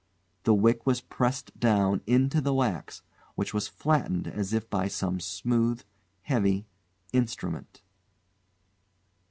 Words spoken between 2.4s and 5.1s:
the wax, which was flattened as if by